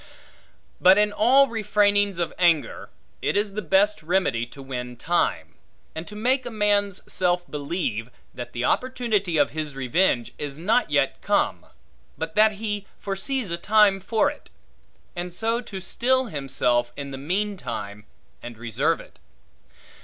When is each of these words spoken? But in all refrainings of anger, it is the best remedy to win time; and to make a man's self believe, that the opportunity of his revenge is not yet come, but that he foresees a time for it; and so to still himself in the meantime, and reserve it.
But 0.81 0.97
in 0.97 1.13
all 1.13 1.47
refrainings 1.47 2.17
of 2.17 2.33
anger, 2.39 2.89
it 3.21 3.37
is 3.37 3.53
the 3.53 3.61
best 3.61 4.01
remedy 4.01 4.47
to 4.47 4.59
win 4.63 4.97
time; 4.97 5.53
and 5.93 6.07
to 6.07 6.15
make 6.15 6.43
a 6.43 6.49
man's 6.49 7.03
self 7.07 7.45
believe, 7.51 8.09
that 8.33 8.51
the 8.51 8.65
opportunity 8.65 9.37
of 9.37 9.51
his 9.51 9.75
revenge 9.75 10.33
is 10.39 10.57
not 10.57 10.89
yet 10.89 11.21
come, 11.21 11.67
but 12.17 12.33
that 12.33 12.53
he 12.53 12.87
foresees 12.97 13.51
a 13.51 13.57
time 13.57 13.99
for 13.99 14.31
it; 14.31 14.49
and 15.15 15.35
so 15.35 15.61
to 15.61 15.79
still 15.79 16.25
himself 16.25 16.91
in 16.97 17.11
the 17.11 17.17
meantime, 17.19 18.05
and 18.41 18.57
reserve 18.57 18.99
it. 18.99 19.19